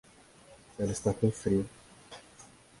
Ela 0.79 0.93
está 0.93 1.13
com 1.13 1.29
frio. 1.31 1.69